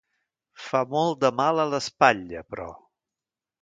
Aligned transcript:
Fa 0.67 0.81
molt 0.95 1.21
de 1.25 1.31
mal 1.43 1.63
a 1.65 1.69
l'espatlla, 1.75 2.47
però. 2.53 2.71